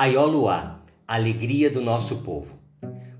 [0.00, 2.56] Aioluá, alegria do nosso povo.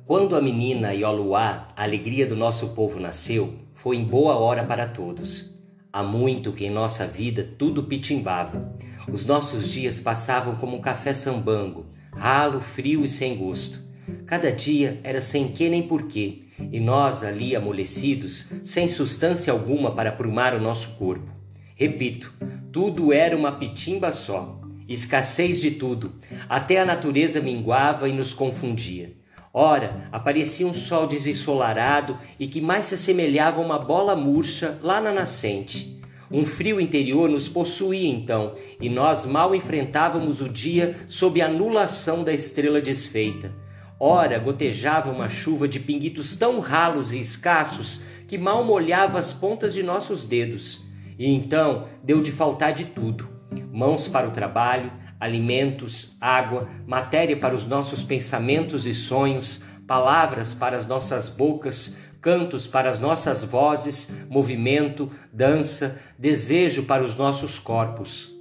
[0.06, 5.52] Quando a menina Aioluá, alegria do nosso povo, nasceu, foi em boa hora para todos.
[5.92, 8.76] Há muito que em nossa vida tudo pitimbava.
[9.10, 13.80] Os nossos dias passavam como um café sambango, ralo, frio e sem gosto.
[14.24, 20.10] Cada dia era sem que nem porquê, e nós ali amolecidos, sem substância alguma para
[20.10, 21.28] aprumar o nosso corpo.
[21.74, 22.32] Repito,
[22.70, 26.14] tudo era uma pitimba só escassez de tudo,
[26.48, 29.12] até a natureza minguava e nos confundia.
[29.52, 35.00] Ora, aparecia um sol desensolarado e que mais se assemelhava a uma bola murcha lá
[35.00, 36.00] na nascente.
[36.30, 42.22] Um frio interior nos possuía então, e nós mal enfrentávamos o dia sob a anulação
[42.22, 43.52] da estrela desfeita.
[43.98, 49.72] Ora, gotejava uma chuva de pinguitos tão ralos e escassos que mal molhava as pontas
[49.72, 50.84] de nossos dedos.
[51.18, 53.37] E então deu de faltar de tudo
[53.72, 60.76] mãos para o trabalho, alimentos, água, matéria para os nossos pensamentos e sonhos, palavras para
[60.76, 68.34] as nossas bocas, cantos para as nossas vozes, movimento, dança, desejo para os nossos corpos.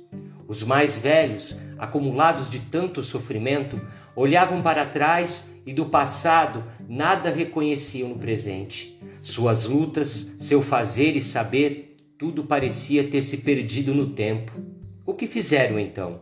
[0.47, 3.79] Os mais velhos, acumulados de tanto sofrimento,
[4.15, 8.99] olhavam para trás e do passado nada reconheciam no presente.
[9.21, 14.76] Suas lutas, seu fazer e saber, tudo parecia ter se perdido no tempo.
[15.07, 16.19] O que fizeram então?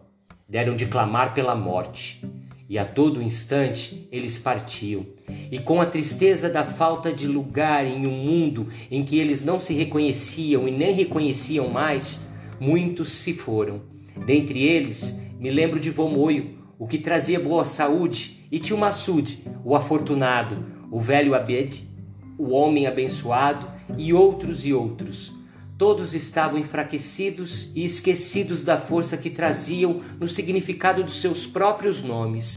[0.47, 2.23] Deram de clamar pela morte,
[2.69, 5.08] e a todo instante eles partiam.
[5.52, 9.59] E com a tristeza da falta de lugar em um mundo em que eles não
[9.59, 13.81] se reconheciam e nem reconheciam mais, muitos se foram.
[14.23, 19.75] Dentre eles, me lembro de Vomoio, o que trazia boa saúde, e Tio Massude, o
[19.75, 21.89] afortunado, o velho Abed,
[22.38, 25.33] o homem abençoado, e outros e outros.
[25.78, 32.56] Todos estavam enfraquecidos e esquecidos da força que traziam no significado dos seus próprios nomes.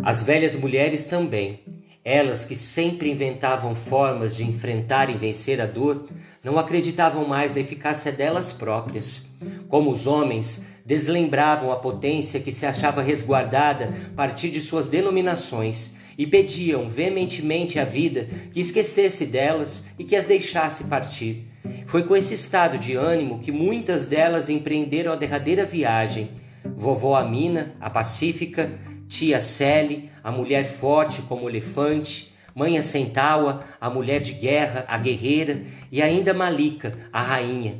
[0.00, 1.60] As velhas mulheres também,
[2.04, 6.06] elas que sempre inventavam formas de enfrentar e vencer a dor,
[6.42, 9.26] não acreditavam mais na eficácia delas próprias.
[9.68, 15.94] Como os homens, deslembravam a potência que se achava resguardada a partir de suas denominações
[16.16, 21.46] e pediam veementemente à vida que esquecesse delas e que as deixasse partir.
[21.84, 26.30] Foi com esse estado de ânimo que muitas delas empreenderam a derradeira viagem.
[26.64, 28.72] Vovó Amina, a pacífica,
[29.06, 34.96] tia Cele, a mulher forte como o elefante, mãe Centaua, a mulher de guerra, a
[34.96, 35.60] guerreira,
[35.92, 37.74] e ainda Malika, a rainha.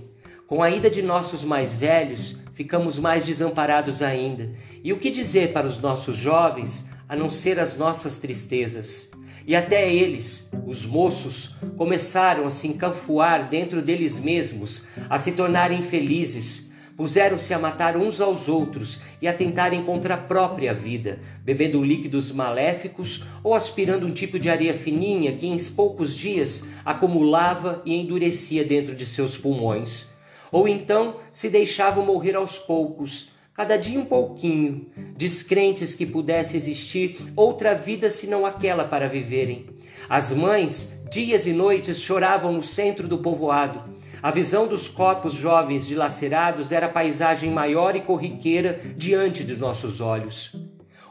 [0.46, 4.50] Com a ida de nossos mais velhos, ficamos mais desamparados ainda.
[4.82, 9.12] E o que dizer para os nossos jovens a não ser as nossas tristezas?
[9.46, 15.82] E até eles, os moços, começaram a se encanfuar dentro deles mesmos, a se tornarem
[15.82, 16.68] felizes.
[16.96, 22.32] Puseram-se a matar uns aos outros e a tentarem contra a própria vida, bebendo líquidos
[22.32, 28.64] maléficos ou aspirando um tipo de areia fininha que em poucos dias acumulava e endurecia
[28.64, 30.07] dentro de seus pulmões
[30.50, 34.86] ou então se deixavam morrer aos poucos, cada dia um pouquinho,
[35.16, 39.66] descrentes que pudesse existir outra vida senão aquela para viverem.
[40.08, 43.96] As mães, dias e noites, choravam no centro do povoado.
[44.22, 50.00] A visão dos corpos jovens dilacerados era a paisagem maior e corriqueira diante de nossos
[50.00, 50.56] olhos.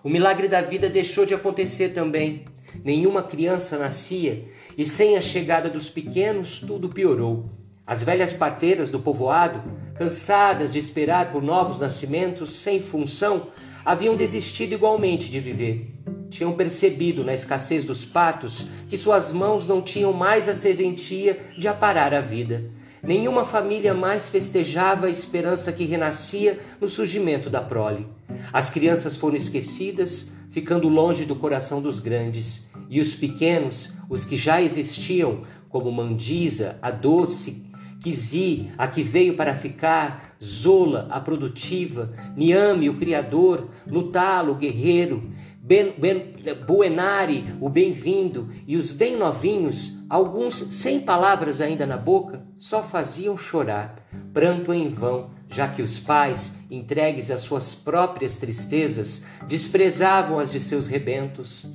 [0.04, 2.46] O milagre da vida deixou de acontecer também.
[2.84, 4.46] Nenhuma criança nascia
[4.78, 7.50] e, sem a chegada dos pequenos, tudo piorou.
[7.88, 9.64] As velhas parteiras do povoado,
[9.96, 13.48] cansadas de esperar por novos nascimentos sem função,
[13.86, 15.94] haviam desistido igualmente de viver.
[16.30, 21.70] Tinham percebido na escassez dos partos que suas mãos não tinham mais a serventia de
[21.70, 22.70] aparar a vida.
[23.02, 28.06] Nenhuma família mais festejava a esperança que renascia no surgimento da prole.
[28.52, 34.36] As crianças foram esquecidas, ficando longe do coração dos grandes, e os pequenos, os que
[34.36, 37.67] já existiam, como Mandisa, a doce,
[38.02, 45.32] Kizi, a que veio para ficar, Zola, a produtiva, Niame, o criador, Lutalo, o guerreiro,
[45.60, 46.36] ben, ben,
[46.66, 53.36] Buenari, o bem-vindo, e os bem novinhos, alguns sem palavras ainda na boca, só faziam
[53.36, 53.96] chorar,
[54.32, 60.60] pranto em vão, já que os pais, entregues às suas próprias tristezas, desprezavam as de
[60.60, 61.68] seus rebentos.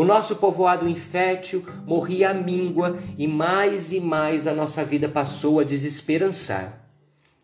[0.00, 5.60] O nosso povoado infértil morria à míngua e mais e mais a nossa vida passou
[5.60, 6.88] a desesperançar.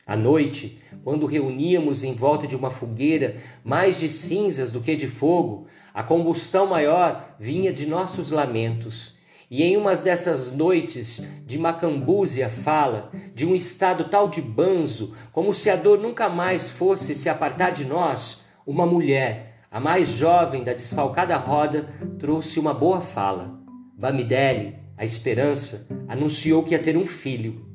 [0.06, 5.06] À noite, quando reuníamos em volta de uma fogueira mais de cinzas do que de
[5.06, 9.18] fogo, a combustão maior vinha de nossos lamentos.
[9.50, 15.52] E em umas dessas noites de macambúzia fala de um estado tal de banzo, como
[15.52, 20.64] se a dor nunca mais fosse se apartar de nós, uma mulher, a mais jovem
[20.64, 21.82] da desfalcada roda,
[22.18, 23.60] trouxe uma boa fala.
[23.94, 27.65] Bamidele, a esperança, anunciou que ia ter um filho.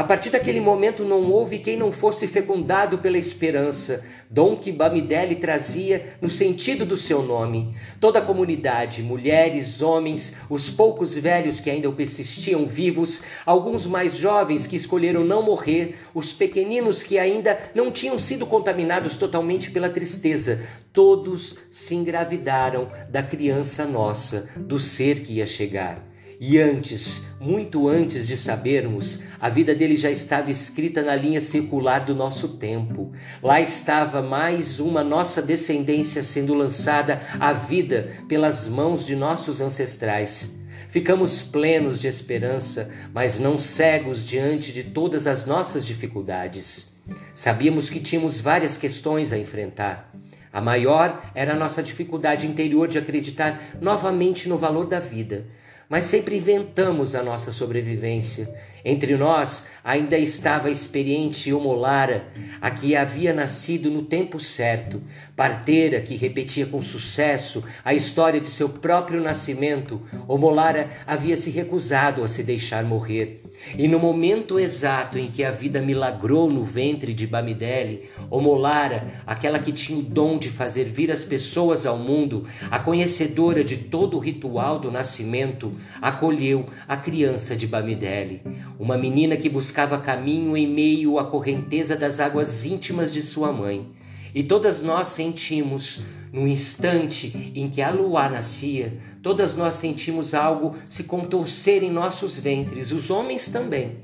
[0.00, 5.34] A partir daquele momento não houve quem não fosse fecundado pela esperança, dom que Bamidele
[5.34, 7.76] trazia no sentido do seu nome.
[8.00, 14.66] Toda a comunidade, mulheres, homens, os poucos velhos que ainda persistiam vivos, alguns mais jovens
[14.66, 20.66] que escolheram não morrer, os pequeninos que ainda não tinham sido contaminados totalmente pela tristeza,
[20.94, 26.09] todos se engravidaram da criança nossa, do ser que ia chegar.
[26.42, 31.98] E antes, muito antes de sabermos, a vida dele já estava escrita na linha circular
[31.98, 33.12] do nosso tempo.
[33.42, 40.58] Lá estava mais uma nossa descendência sendo lançada à vida pelas mãos de nossos ancestrais.
[40.88, 46.90] Ficamos plenos de esperança, mas não cegos diante de todas as nossas dificuldades.
[47.34, 50.10] Sabíamos que tínhamos várias questões a enfrentar.
[50.50, 55.44] A maior era a nossa dificuldade interior de acreditar novamente no valor da vida
[55.90, 58.48] mas sempre inventamos a nossa sobrevivência.
[58.84, 62.26] Entre nós ainda estava a experiente Omolara,
[62.60, 65.02] a que havia nascido no tempo certo,
[65.34, 70.02] parteira que repetia com sucesso a história de seu próprio nascimento.
[70.28, 73.42] Omolara havia se recusado a se deixar morrer.
[73.76, 79.58] E no momento exato em que a vida milagrou no ventre de Bamidele, Omolara, aquela
[79.58, 84.16] que tinha o dom de fazer vir as pessoas ao mundo, a conhecedora de todo
[84.16, 88.42] o ritual do nascimento, acolheu a criança de Bamidele,
[88.80, 93.86] uma menina que buscava caminho em meio à correnteza das águas íntimas de sua mãe.
[94.34, 96.00] E todas nós sentimos,
[96.32, 102.38] no instante em que a lua nascia, todas nós sentimos algo se contorcer em nossos
[102.38, 103.98] ventres, os homens também.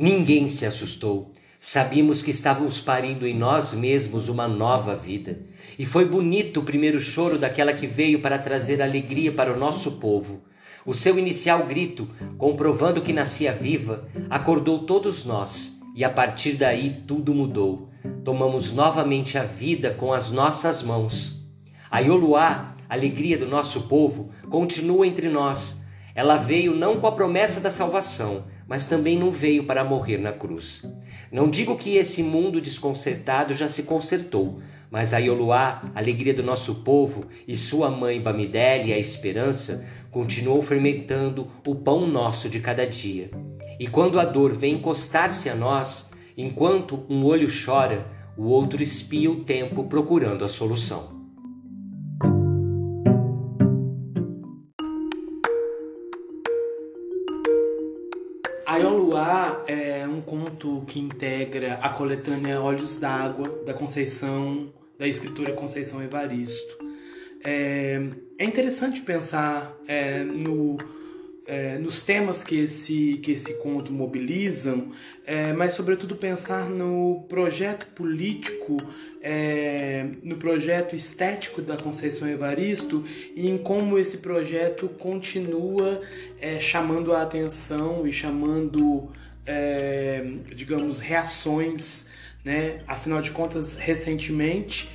[0.00, 1.30] Ninguém se assustou.
[1.60, 5.40] Sabíamos que estávamos parindo em nós mesmos uma nova vida.
[5.76, 9.98] E foi bonito o primeiro choro daquela que veio para trazer alegria para o nosso
[9.98, 10.44] povo.
[10.86, 12.08] O seu inicial grito,
[12.38, 17.88] comprovando que nascia viva, acordou todos nós, e a partir daí tudo mudou.
[18.24, 21.42] Tomamos novamente a vida com as nossas mãos.
[21.90, 25.76] A Ioluá, alegria do nosso povo, continua entre nós.
[26.14, 30.30] Ela veio não com a promessa da salvação, mas também não veio para morrer na
[30.30, 30.84] cruz.
[31.30, 34.60] Não digo que esse mundo desconcertado já se consertou,
[34.90, 41.48] mas a Ioluá, alegria do nosso povo, e sua mãe Bamidele, a esperança, continuou fermentando
[41.66, 43.30] o pão nosso de cada dia.
[43.78, 48.06] E quando a dor vem encostar-se a nós, enquanto um olho chora,
[48.36, 51.17] o outro espia o tempo procurando a solução.
[58.68, 66.02] Ayoluá é um conto que integra a coletânea Olhos d'Água, da Conceição, da escritora Conceição
[66.02, 66.76] Evaristo.
[67.42, 67.98] É,
[68.36, 70.76] é interessante pensar é, no,
[71.48, 74.92] é, nos temas que esse, que esse conto mobilizam,
[75.24, 78.76] é, mas, sobretudo, pensar no projeto político,
[79.22, 83.02] é, no projeto estético da Conceição Evaristo
[83.34, 86.02] e em como esse projeto continua
[86.60, 89.10] chamando a atenção e chamando,
[90.54, 92.06] digamos, reações.
[92.44, 92.80] Né?
[92.86, 94.88] Afinal de contas, recentemente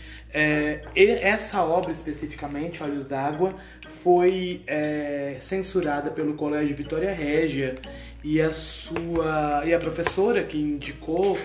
[0.95, 3.55] essa obra especificamente, Olhos d'Água,
[4.03, 7.75] foi é, censurada pelo Colégio Vitória Régia
[8.21, 11.37] e a sua e a professora que indicou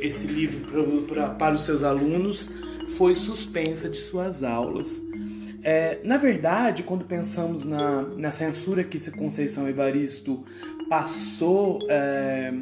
[0.00, 2.50] esse livro pra, pra, para os seus alunos
[2.96, 5.04] foi suspensa de suas aulas.
[5.62, 10.44] É, na verdade, quando pensamos na, na censura que Conceição Evaristo
[10.88, 12.52] passou é,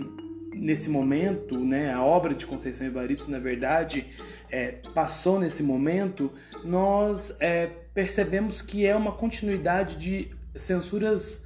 [0.55, 4.07] nesse momento, né, a obra de Conceição Evaristo, na verdade,
[4.51, 6.31] é, passou nesse momento,
[6.65, 11.45] nós é, percebemos que é uma continuidade de censuras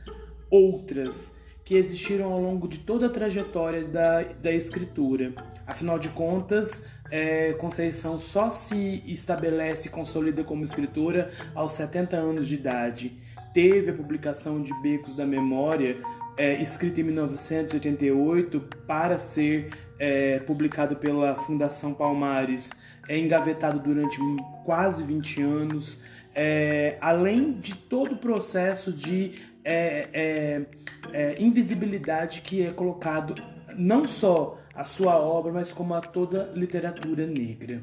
[0.50, 1.34] outras
[1.64, 5.32] que existiram ao longo de toda a trajetória da, da escritura.
[5.66, 12.46] Afinal de contas, é, Conceição só se estabelece e consolida como escritora aos 70 anos
[12.46, 13.18] de idade.
[13.52, 15.98] Teve a publicação de Becos da Memória
[16.36, 22.70] é, escrito em 1988 para ser é, publicado pela Fundação Palmares,
[23.08, 24.18] é engavetado durante
[24.64, 26.02] quase 20 anos,
[26.36, 30.66] é, além de todo o processo de é, é,
[31.12, 33.34] é, invisibilidade que é colocado
[33.74, 37.82] não só a sua obra, mas como a toda literatura negra.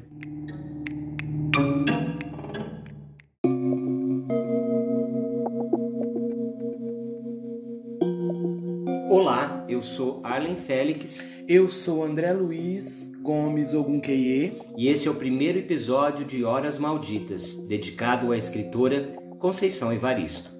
[9.94, 11.24] Sou Arlen Félix.
[11.46, 14.60] Eu sou André Luiz Gomes Ogunkeye.
[14.76, 20.50] E esse é o primeiro episódio de Horas Malditas, dedicado à escritora Conceição Evaristo.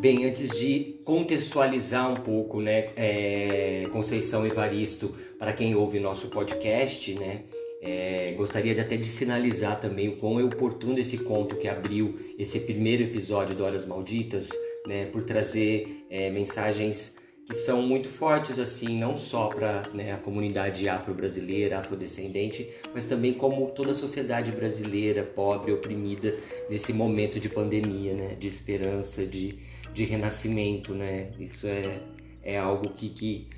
[0.00, 7.12] Bem, antes de contextualizar um pouco, né, é, Conceição Evaristo, para quem ouve nosso podcast,
[7.14, 7.42] né,
[7.86, 12.18] é, gostaria de até de sinalizar também o quão é oportuno esse conto que abriu
[12.38, 14.50] esse primeiro episódio do Horas Malditas,
[14.86, 17.16] né, por trazer é, mensagens
[17.46, 23.32] que são muito fortes assim, não só para né, a comunidade afro-brasileira, afrodescendente, mas também
[23.32, 26.34] como toda a sociedade brasileira pobre, oprimida
[26.68, 29.60] nesse momento de pandemia, né, de esperança, de
[29.96, 31.30] de renascimento, né?
[31.40, 32.00] Isso é,
[32.42, 33.48] é algo que, que,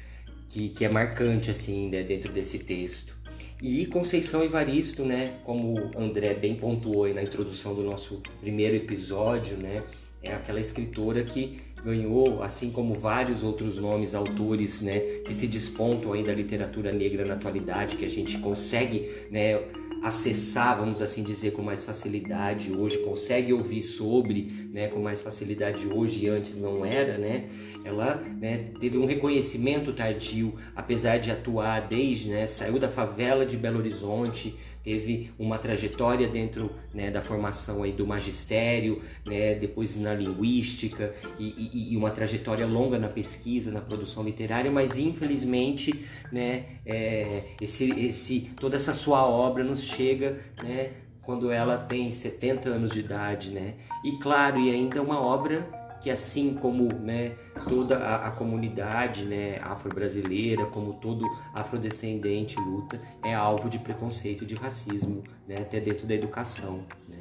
[0.49, 2.04] que, que é marcante, assim, né?
[2.04, 3.18] dentro desse texto.
[3.61, 5.35] E Conceição Evaristo, né?
[5.45, 9.83] Como André bem pontuou na introdução do nosso primeiro episódio, né?
[10.23, 15.00] É aquela escritora que ganhou, assim como vários outros nomes, autores, né?
[15.25, 19.61] Que se despontam aí da literatura negra na atualidade, que a gente consegue, né?
[20.02, 25.87] Acessar, vamos assim dizer, com mais facilidade hoje, consegue ouvir sobre, né, com mais facilidade
[25.87, 27.49] hoje e antes não era, né?
[27.85, 33.57] Ela né, teve um reconhecimento tardio, apesar de atuar desde, né, saiu da favela de
[33.57, 34.57] Belo Horizonte,
[34.88, 41.45] teve uma trajetória dentro né, da formação aí do magistério, né, depois na linguística e,
[41.45, 47.90] e, e, uma trajetória longa na pesquisa, na produção literária, mas infelizmente né, é, esse,
[48.00, 53.50] esse, toda essa sua obra nos chega né, quando ela tem 70 anos de idade,
[53.50, 53.75] né?
[54.02, 55.68] E claro, e ainda uma obra
[56.00, 57.33] que assim como né,
[57.69, 61.25] toda a, a comunidade né, afro-brasileira, como todo
[61.55, 66.85] afrodescendente luta, é alvo de preconceito, de racismo, né, até dentro da educação.
[67.09, 67.19] Né.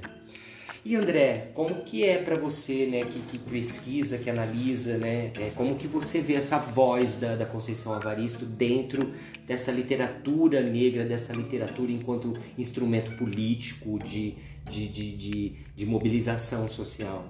[0.85, 5.51] E André, como que é para você, né, que, que, pesquisa, que analisa, né, é,
[5.53, 9.11] como que você vê essa voz da, da Conceição Avaristo dentro
[9.45, 14.35] dessa literatura negra, dessa literatura enquanto instrumento político de,
[14.69, 17.29] de, de, de, de mobilização social?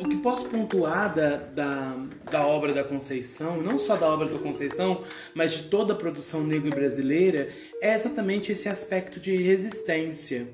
[0.00, 1.96] O que posso pontuar da, da,
[2.30, 5.02] da, obra da Conceição, não só da obra da Conceição,
[5.34, 7.48] mas de toda a produção negra brasileira,
[7.80, 10.48] é exatamente esse aspecto de resistência,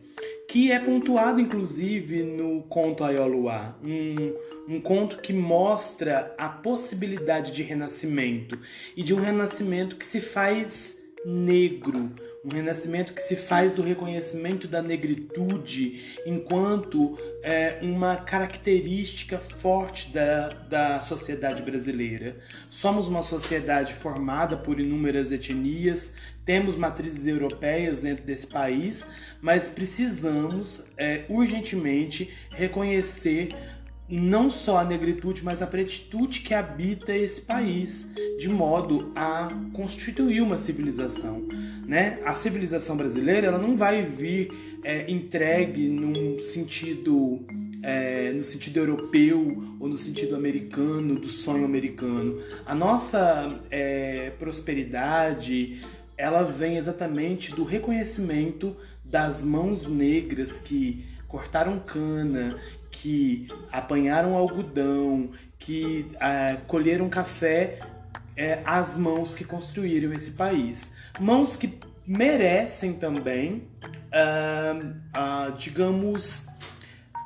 [0.48, 7.62] que é pontuado inclusive no conto Ayoluá, um, um conto que mostra a possibilidade de
[7.62, 8.58] renascimento
[8.96, 12.12] e de um renascimento que se faz negro,
[12.44, 20.48] um renascimento que se faz do reconhecimento da negritude enquanto é, uma característica forte da,
[20.48, 22.36] da sociedade brasileira.
[22.70, 29.08] Somos uma sociedade formada por inúmeras etnias, temos matrizes europeias dentro desse país,
[29.40, 33.48] mas precisamos é, urgentemente reconhecer
[34.08, 40.42] não só a negritude, mas a pretitude que habita esse país, de modo a constituir
[40.42, 41.42] uma civilização.
[41.86, 42.18] Né?
[42.24, 44.50] A civilização brasileira ela não vai vir
[44.82, 47.44] é, entregue num sentido
[47.82, 52.40] é, no sentido europeu ou no sentido americano, do sonho americano.
[52.64, 55.82] A nossa é, prosperidade
[56.16, 62.58] ela vem exatamente do reconhecimento das mãos negras que cortaram cana,
[63.00, 67.80] que apanharam algodão, que é, colheram café
[68.36, 70.92] é, as mãos que construíram esse país.
[71.18, 73.68] Mãos que merecem também,
[74.12, 76.46] uh, digamos,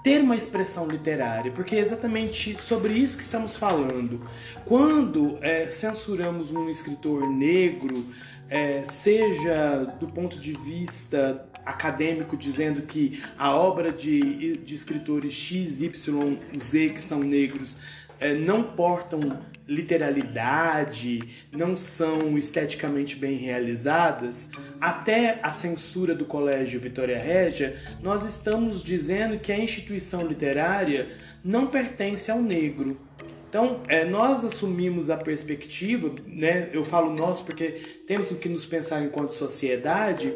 [0.03, 4.29] ter uma expressão literária, porque é exatamente sobre isso que estamos falando.
[4.65, 8.07] Quando é, censuramos um escritor negro,
[8.49, 15.81] é, seja do ponto de vista acadêmico dizendo que a obra de, de escritores X,
[15.83, 17.77] Y, Z que são negros
[18.19, 21.21] é, não portam literalidade,
[21.53, 29.39] não são esteticamente bem realizadas, até a censura do Colégio Vitória Régia, nós estamos dizendo
[29.39, 31.11] que a instituição literária
[31.45, 32.99] não pertence ao negro.
[33.49, 39.03] Então, é, nós assumimos a perspectiva, né, eu falo nós porque temos que nos pensar
[39.03, 40.35] enquanto sociedade,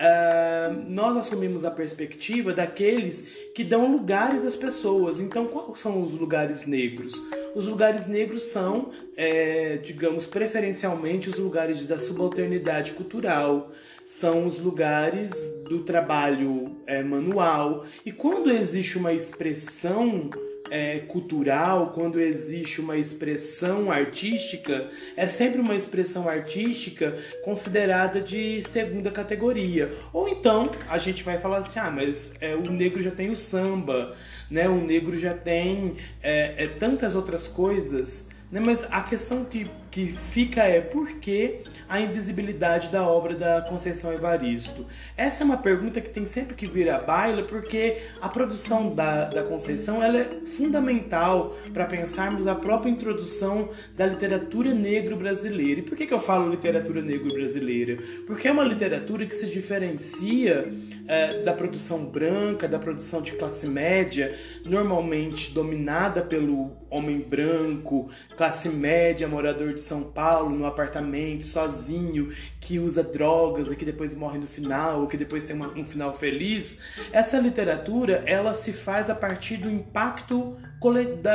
[0.00, 5.20] uh, nós assumimos a perspectiva daqueles que dão lugares às pessoas.
[5.20, 7.14] Então, quais são os lugares negros?
[7.54, 13.70] os lugares negros são, é, digamos, preferencialmente os lugares da subalternidade cultural,
[14.04, 15.32] são os lugares
[15.68, 17.84] do trabalho é, manual.
[18.04, 20.30] E quando existe uma expressão
[20.72, 29.10] é, cultural, quando existe uma expressão artística, é sempre uma expressão artística considerada de segunda
[29.10, 29.92] categoria.
[30.14, 33.36] Ou então a gente vai falar assim: ah, mas é, o negro já tem o
[33.36, 34.16] samba,
[34.50, 34.66] né?
[34.66, 38.30] o negro já tem é, é tantas outras coisas.
[38.50, 38.58] Né?
[38.64, 44.10] Mas a questão que, que fica é por que a invisibilidade da obra da Conceição
[44.10, 44.86] Evaristo?
[45.14, 49.26] Essa é uma pergunta que tem sempre que vir à baila, porque a produção da,
[49.26, 55.80] da Conceição ela é fundamental para pensarmos a própria introdução da literatura negro brasileira.
[55.80, 58.02] E por que, que eu falo literatura negro brasileira?
[58.26, 60.72] Porque é uma literatura que se diferencia
[61.06, 64.34] é, da produção branca, da produção de classe média,
[64.64, 72.78] normalmente dominada pelo homem branco, classe média, morador de São Paulo, no apartamento, sozinho que
[72.78, 76.14] usa drogas e que depois morre no final, ou que depois tem uma, um final
[76.14, 76.78] feliz.
[77.12, 80.56] Essa literatura, ela se faz a partir do impacto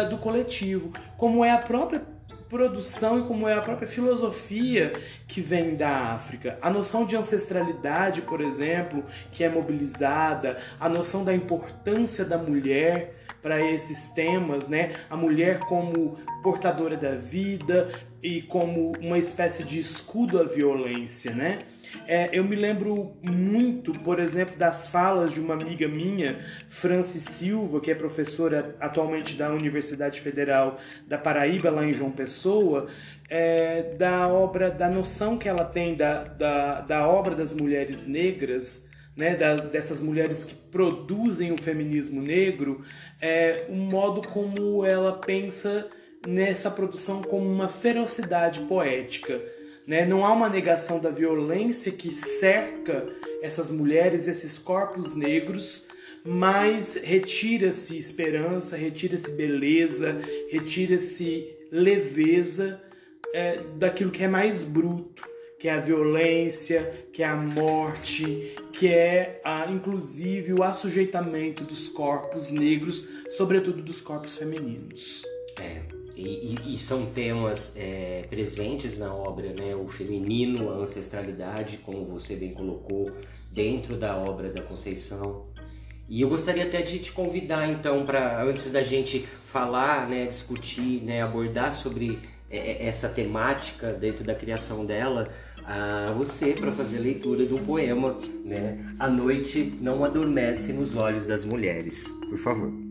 [0.10, 2.17] do coletivo, como é a própria
[2.50, 4.94] produção e como é a própria filosofia
[5.28, 6.58] que vem da África.
[6.62, 13.16] A noção de ancestralidade, por exemplo, que é mobilizada, a noção da importância da mulher
[13.42, 14.96] para esses temas, né?
[15.10, 21.60] A mulher como portadora da vida, e como uma espécie de escudo à violência, né?
[22.08, 27.82] É, eu me lembro muito, por exemplo, das falas de uma amiga minha, Francis Silva,
[27.82, 32.88] que é professora atualmente da Universidade Federal da Paraíba, lá em João Pessoa,
[33.30, 38.88] é, da obra, da noção que ela tem da, da, da obra das mulheres negras,
[39.16, 42.84] né, da, dessas mulheres que produzem o feminismo negro,
[43.20, 45.88] é, o modo como ela pensa
[46.26, 49.42] nessa produção como uma ferocidade poética.
[49.88, 50.06] Né?
[50.06, 53.08] Não há uma negação da violência que cerca
[53.42, 55.88] essas mulheres, esses corpos negros,
[56.26, 60.20] mas retira-se esperança, retira-se beleza,
[60.52, 62.82] retira-se leveza
[63.34, 65.24] é, daquilo que é mais bruto,
[65.58, 71.88] que é a violência, que é a morte, que é a, inclusive o assujeitamento dos
[71.88, 75.24] corpos negros, sobretudo dos corpos femininos.
[75.60, 75.82] É,
[76.22, 79.76] e, e, são temas é, presentes na obra, né?
[79.76, 83.12] O feminino, a ancestralidade, como você bem colocou,
[83.52, 85.46] dentro da obra da Conceição.
[86.10, 91.04] E eu gostaria até de te convidar, então, para antes da gente falar, né, discutir,
[91.04, 92.18] né, abordar sobre
[92.50, 95.30] é, é, essa temática dentro da criação dela,
[95.66, 98.96] a você para fazer a leitura do poema, né?
[98.98, 102.10] A noite não adormece nos olhos das mulheres.
[102.30, 102.87] Por favor.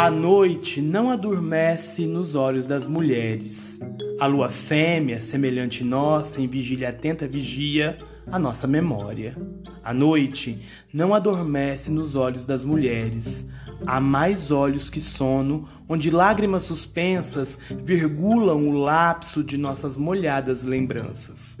[0.00, 3.78] A noite não adormece nos olhos das mulheres.
[4.18, 9.36] A lua fêmea, semelhante nossa, em vigília atenta vigia a nossa memória.
[9.84, 10.58] A noite
[10.90, 13.46] não adormece nos olhos das mulheres.
[13.86, 21.58] Há mais olhos que sono, onde lágrimas suspensas virgulam o lapso de nossas molhadas lembranças.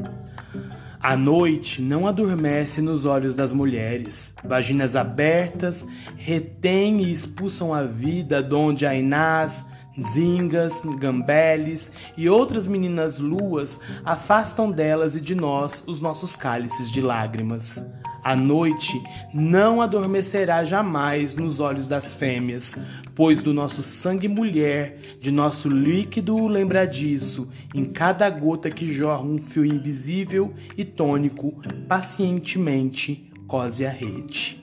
[1.02, 4.34] A noite não adormece nos olhos das mulheres.
[4.44, 9.64] Vaginas abertas retêm e expulsam a vida donde Ainás,
[10.12, 17.00] Zingas, Gambeles e outras meninas luas afastam delas e de nós os nossos cálices de
[17.00, 17.82] lágrimas.
[18.22, 19.02] A noite
[19.32, 22.74] não adormecerá jamais nos olhos das fêmeas,
[23.14, 29.38] pois do nosso sangue mulher, de nosso líquido lembradiço, em cada gota que jorra um
[29.38, 31.54] fio invisível e tônico,
[31.88, 34.62] pacientemente cose a rede.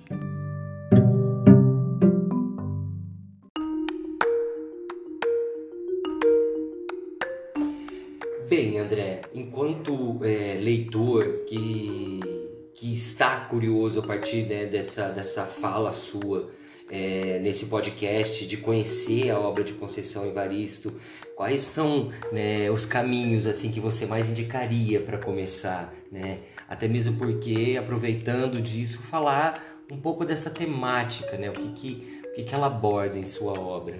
[8.49, 12.46] Bem, André, enquanto é, leitor que
[12.77, 16.51] que está curioso a partir né, dessa, dessa fala sua
[16.89, 20.93] é, nesse podcast, de conhecer a obra de Conceição Evaristo,
[21.35, 26.37] quais são né, os caminhos assim que você mais indicaria para começar, né?
[26.69, 31.49] Até mesmo porque, aproveitando disso, falar um pouco dessa temática, né?
[31.49, 33.99] O que, que, o que, que ela aborda em sua obra.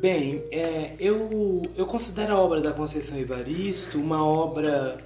[0.00, 4.98] Bem, é, eu, eu considero a obra da Conceição Evaristo uma obra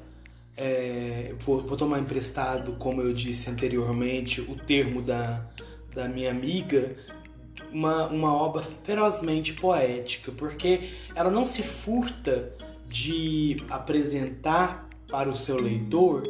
[0.57, 5.47] é, vou, vou, tomar emprestado, como eu disse anteriormente, o termo da,
[5.95, 6.97] da minha amiga,
[7.73, 12.53] uma, uma obra ferozmente poética, porque ela não se furta
[12.89, 16.25] de apresentar para o seu leitor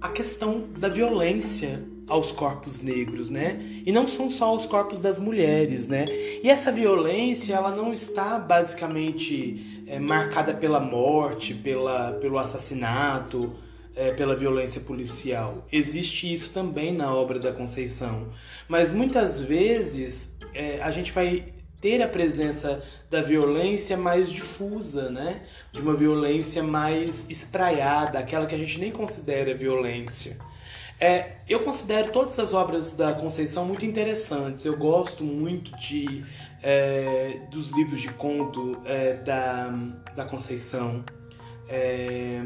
[0.00, 3.82] a questão da violência aos corpos negros, né?
[3.84, 6.06] E não são só os corpos das mulheres, né?
[6.42, 13.54] E essa violência, ela não está basicamente é, marcada pela morte, pela, pelo assassinato,
[13.96, 15.64] é, pela violência policial.
[15.72, 18.28] Existe isso também na obra da Conceição.
[18.68, 21.44] Mas muitas vezes é, a gente vai
[21.80, 25.42] ter a presença da violência mais difusa, né?
[25.72, 30.38] De uma violência mais espraiada, aquela que a gente nem considera violência.
[31.00, 34.64] É, eu considero todas as obras da Conceição muito interessantes.
[34.64, 36.24] Eu gosto muito de
[36.62, 39.70] é, dos livros de conto é, da,
[40.14, 41.04] da Conceição.
[41.68, 42.40] É,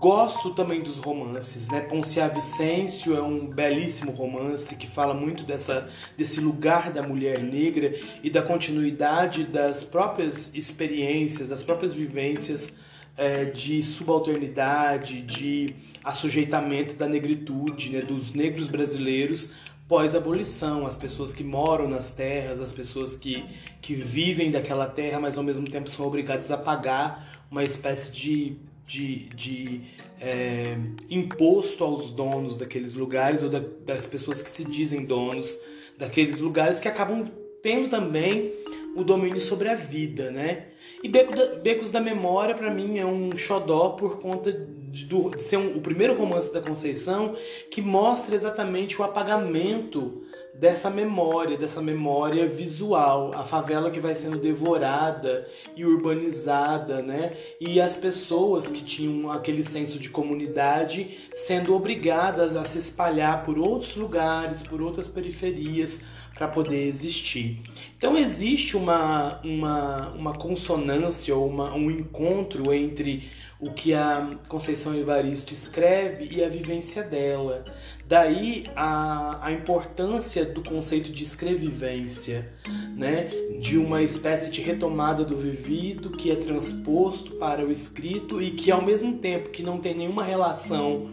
[0.00, 1.82] Gosto também dos romances, né?
[1.82, 7.94] Poncia Vicêncio é um belíssimo romance que fala muito dessa, desse lugar da mulher negra
[8.22, 12.78] e da continuidade das próprias experiências, das próprias vivências
[13.20, 15.68] é, de subalternidade, de
[16.02, 18.00] assujeitamento da negritude, né?
[18.00, 19.52] dos negros brasileiros
[19.86, 23.44] pós-abolição, as pessoas que moram nas terras, as pessoas que,
[23.82, 28.56] que vivem daquela terra, mas ao mesmo tempo são obrigadas a pagar uma espécie de
[28.90, 29.80] de, de
[30.20, 30.76] é,
[31.08, 35.56] imposto aos donos daqueles lugares ou da, das pessoas que se dizem donos
[35.96, 37.30] daqueles lugares que acabam
[37.62, 38.52] tendo também
[38.96, 40.69] o domínio sobre a vida, né?
[41.02, 45.40] E Beco da, Becos da Memória, para mim, é um xodó por conta de, de
[45.40, 47.34] ser um, o primeiro romance da Conceição
[47.70, 50.22] que mostra exatamente o apagamento
[50.60, 57.34] dessa memória, dessa memória visual, a favela que vai sendo devorada e urbanizada, né?
[57.58, 63.58] E as pessoas que tinham aquele senso de comunidade sendo obrigadas a se espalhar por
[63.58, 66.04] outros lugares, por outras periferias
[66.40, 67.60] para poder existir.
[67.98, 73.28] Então existe uma, uma, uma consonância ou uma, um encontro entre
[73.60, 77.62] o que a Conceição Evaristo escreve e a vivência dela.
[78.08, 82.50] Daí a, a importância do conceito de escrevivência,
[82.96, 83.30] né?
[83.60, 88.70] de uma espécie de retomada do vivido que é transposto para o escrito e que
[88.70, 91.10] ao mesmo tempo que não tem nenhuma relação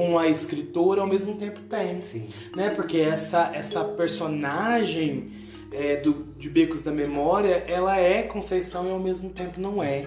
[0.00, 2.00] com a escritora, ao mesmo tempo tem.
[2.00, 2.30] Sim.
[2.56, 2.70] Né?
[2.70, 5.30] Porque essa, essa personagem
[5.70, 10.06] é, do, de Becos da Memória, ela é Conceição e ao mesmo tempo não é.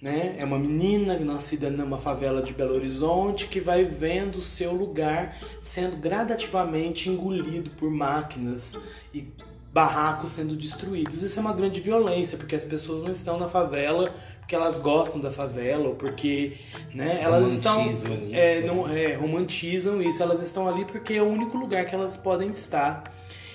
[0.00, 0.36] Né?
[0.38, 5.36] É uma menina nascida numa favela de Belo Horizonte que vai vendo o seu lugar
[5.60, 8.74] sendo gradativamente engolido por máquinas
[9.12, 9.28] e
[9.70, 11.22] barracos sendo destruídos.
[11.22, 14.14] Isso é uma grande violência, porque as pessoas não estão na favela
[14.46, 16.58] porque elas gostam da favela ou porque
[16.94, 17.92] né, elas estão
[18.30, 22.14] é, não, é, romantizam isso, elas estão ali porque é o único lugar que elas
[22.14, 23.12] podem estar.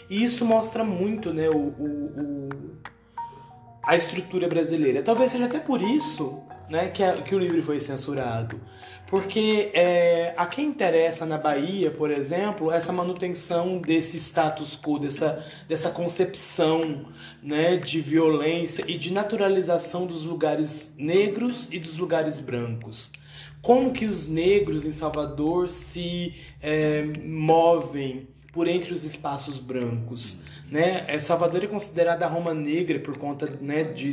[0.09, 2.49] E isso mostra muito né, o, o, o
[3.81, 5.01] a estrutura brasileira.
[5.01, 8.59] Talvez seja até por isso né, que, a, que o livro foi censurado.
[9.11, 15.45] Porque é, a quem interessa na Bahia, por exemplo, essa manutenção desse status quo, dessa,
[15.67, 17.07] dessa concepção
[17.43, 23.11] né, de violência e de naturalização dos lugares negros e dos lugares brancos.
[23.61, 30.37] Como que os negros em Salvador se é, movem por entre os espaços brancos?
[30.71, 31.03] Né?
[31.07, 34.11] É, Salvador é considerada a Roma Negra por conta né, de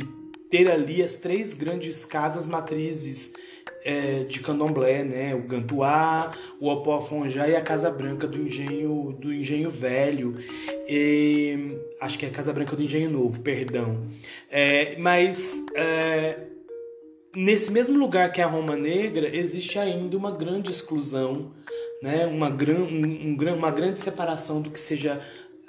[0.49, 3.33] ter ali as três grandes casas matrizes
[3.83, 5.35] é, de candomblé, né?
[5.35, 10.37] O Gantuá, o Opoafonjá e a Casa Branca do Engenho, do Engenho Velho.
[10.87, 14.07] E, acho que é a Casa Branca do Engenho Novo, perdão.
[14.49, 16.39] É, mas é,
[17.35, 21.53] nesse mesmo lugar que é a Roma Negra, existe ainda uma grande exclusão,
[22.01, 22.25] né?
[22.25, 25.21] uma, gran, um, um, uma grande separação do que seja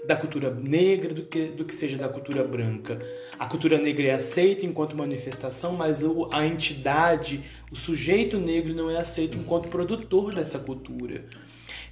[0.06, 3.00] da cultura negra do que, do que seja da cultura branca.
[3.38, 8.90] A cultura negra é aceita enquanto manifestação, mas o, a entidade, o sujeito negro não
[8.90, 11.24] é aceito enquanto produtor dessa cultura.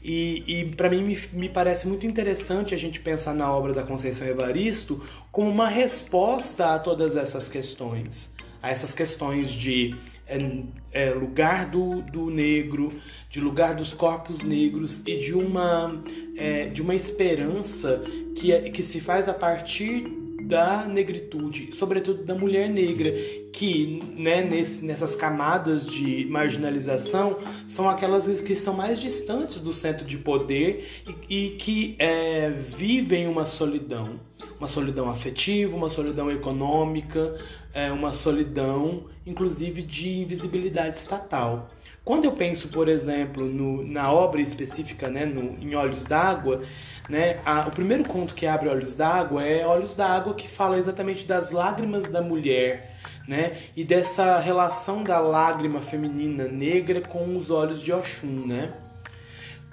[0.03, 3.83] E, e para mim me, me, parece muito interessante a gente pensar na obra da
[3.83, 9.97] Conceição Evaristo como uma resposta a todas essas questões, a essas questões de
[10.29, 12.93] é, é, lugar do, do negro,
[13.31, 16.03] de lugar dos corpos negros e de uma,
[16.37, 18.03] é, de uma esperança
[18.35, 20.07] que, é, que se faz a partir
[20.43, 23.13] da negritude, sobretudo da mulher negra,
[23.53, 30.07] que né, nesse, nessas camadas de marginalização são aquelas que estão mais distantes do centro
[30.07, 30.89] de poder
[31.29, 34.19] e, e que é, vivem uma solidão
[34.59, 37.37] uma solidão afetiva, uma solidão econômica,
[37.73, 41.71] é, uma solidão, inclusive, de invisibilidade estatal.
[42.05, 46.63] Quando eu penso, por exemplo, no, na obra específica, né, no, em Olhos d'Água,
[47.09, 51.27] né, a, o primeiro conto que abre Olhos d'Água é Olhos d'Água, que fala exatamente
[51.27, 52.97] das lágrimas da mulher,
[53.27, 58.73] né, e dessa relação da lágrima feminina negra com os olhos de Oxum, né.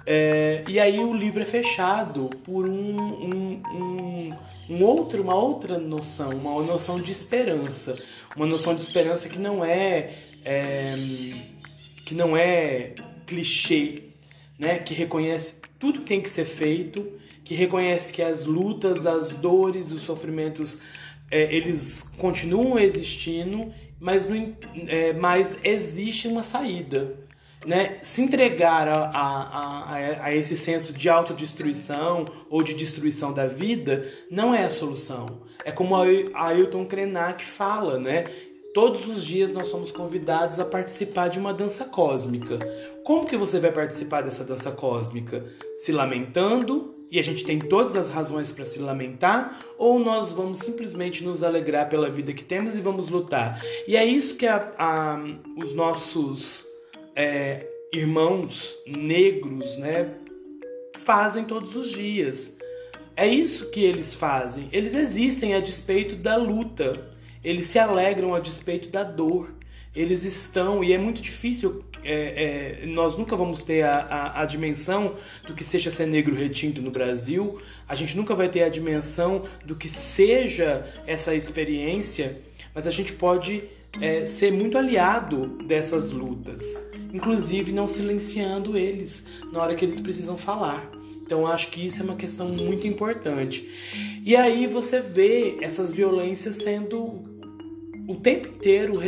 [0.08, 4.36] É, e aí o livro é fechado por um, um, um,
[4.70, 7.96] um, outro, uma outra noção, uma noção de esperança,
[8.36, 10.13] uma noção de esperança que não é,
[10.44, 10.96] é
[12.06, 12.94] que não é
[13.26, 14.04] clichê,
[14.60, 14.78] né?
[14.78, 17.12] Que reconhece tudo que tem que ser feito,
[17.44, 20.80] que reconhece que as lutas, as dores, os sofrimentos,
[21.32, 24.56] é, eles continuam existindo, mas, não,
[24.88, 27.25] é, mas existe uma saída
[27.65, 33.47] né, se entregar a, a, a, a, esse senso de autodestruição ou de destruição da
[33.47, 35.41] vida não é a solução.
[35.63, 36.06] É como a
[36.47, 38.25] Ailton Krenak fala, né?
[38.73, 42.60] Todos os dias nós somos convidados a participar de uma dança cósmica.
[43.04, 45.45] Como que você vai participar dessa dança cósmica?
[45.78, 50.60] Se lamentando, e a gente tem todas as razões para se lamentar, ou nós vamos
[50.60, 53.63] simplesmente nos alegrar pela vida que temos e vamos lutar?
[53.88, 55.23] E é isso que a,
[55.56, 56.67] os nossos
[57.15, 60.12] é, irmãos negros, né,
[60.97, 62.58] fazem todos os dias.
[63.15, 64.67] É isso que eles fazem.
[64.71, 67.13] Eles existem a despeito da luta.
[67.43, 69.54] Eles se alegram a despeito da dor.
[69.95, 74.45] Eles estão, e é muito difícil, é, é, nós nunca vamos ter a, a, a,
[74.45, 75.15] dimensão
[75.47, 79.45] do que seja ser negro retinto no Brasil, a gente nunca vai ter a dimensão
[79.63, 82.41] do que seja essa experiência,
[82.73, 83.63] mas a gente pode
[84.01, 86.78] é, ser muito aliado dessas lutas
[87.15, 90.91] inclusive não silenciando eles na hora que eles precisam falar.
[91.21, 93.69] Então acho que isso é uma questão muito importante.
[94.23, 97.23] E aí você vê essas violências sendo
[98.08, 98.99] o tempo inteiro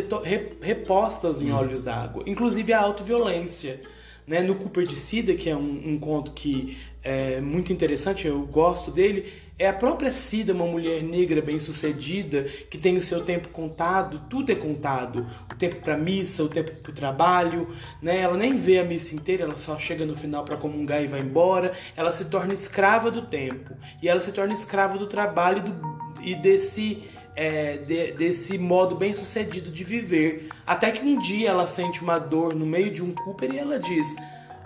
[0.61, 3.81] repostas em olhos d'água, inclusive a autoviolência.
[4.25, 4.41] Né?
[4.41, 8.89] No Cooper de Cida, que é um, um conto que é muito interessante, eu gosto
[8.89, 14.21] dele, é a própria Cida, uma mulher negra bem-sucedida, que tem o seu tempo contado,
[14.29, 15.25] tudo é contado.
[15.51, 18.19] O tempo para missa, o tempo para o trabalho, né?
[18.19, 21.21] Ela nem vê a missa inteira, ela só chega no final para comungar e vai
[21.21, 21.73] embora.
[21.95, 23.73] Ela se torna escrava do tempo.
[24.01, 27.03] E ela se torna escrava do trabalho e, do, e desse
[27.35, 30.49] é, de, desse modo bem sucedido de viver.
[30.67, 33.79] Até que um dia ela sente uma dor no meio de um Cooper e ela
[33.79, 34.15] diz: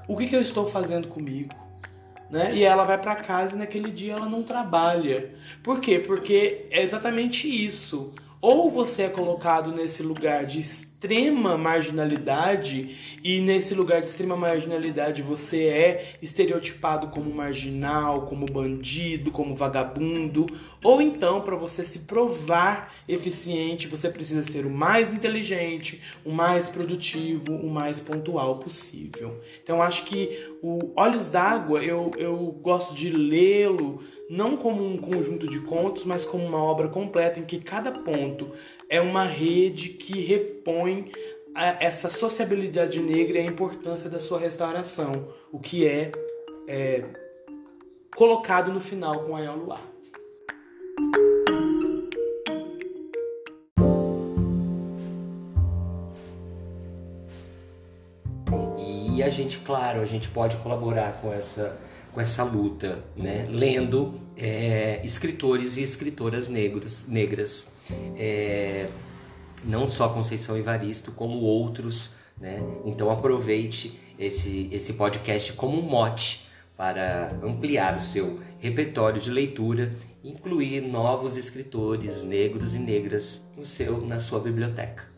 [0.05, 1.60] O que, que eu estou fazendo comigo?
[2.31, 2.55] Né?
[2.55, 5.35] E ela vai para casa e naquele dia ela não trabalha.
[5.61, 5.99] Por quê?
[5.99, 8.13] Porque é exatamente isso.
[8.41, 15.21] Ou você é colocado nesse lugar de extrema marginalidade e nesse lugar de extrema marginalidade
[15.21, 20.47] você é estereotipado como marginal, como bandido, como vagabundo,
[20.83, 26.67] ou então para você se provar eficiente, você precisa ser o mais inteligente, o mais
[26.67, 29.39] produtivo, o mais pontual possível.
[29.61, 35.45] Então acho que o Olhos d'Água eu, eu gosto de lê-lo não como um conjunto
[35.45, 38.53] de contos, mas como uma obra completa em que cada ponto
[38.87, 41.11] é uma rede que repõe
[41.81, 46.13] essa sociabilidade negra e a importância da sua restauração, o que é,
[46.65, 47.03] é
[48.15, 49.81] colocado no final com a Luar.
[58.79, 61.77] E a gente, claro, a gente pode colaborar com essa
[62.11, 63.47] com essa luta, né?
[63.49, 67.67] lendo é, escritores e escritoras negros, negras,
[68.17, 68.87] é,
[69.63, 72.15] não só Conceição Evaristo, como outros.
[72.39, 72.61] Né?
[72.85, 79.95] Então aproveite esse, esse podcast como um mote para ampliar o seu repertório de leitura,
[80.23, 85.10] incluir novos escritores negros e negras no seu, na sua biblioteca.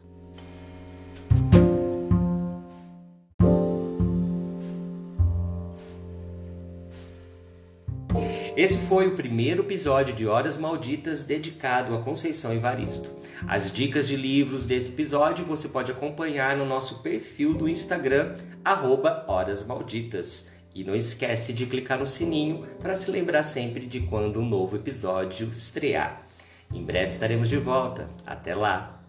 [8.64, 13.12] Esse foi o primeiro episódio de Horas Malditas dedicado a Conceição Evaristo.
[13.46, 18.38] As dicas de livros desse episódio você pode acompanhar no nosso perfil do Instagram,
[19.28, 20.50] @horasmalditas.
[20.74, 24.78] E não esquece de clicar no sininho para se lembrar sempre de quando um novo
[24.78, 26.26] episódio estrear.
[26.74, 28.10] Em breve estaremos de volta.
[28.26, 29.04] Até lá!